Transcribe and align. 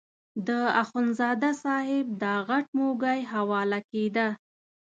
د 0.47 0.49
اخندزاده 0.81 1.51
صاحب 1.63 2.05
دا 2.23 2.33
غټ 2.49 2.65
موږی 2.79 3.19
حواله 3.33 3.79
کېده. 3.91 4.27